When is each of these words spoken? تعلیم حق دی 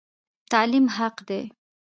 تعلیم 0.51 0.85
حق 0.97 1.17
دی 1.27 1.41